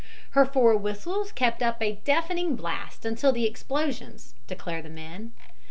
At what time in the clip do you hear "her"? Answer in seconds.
0.31-0.47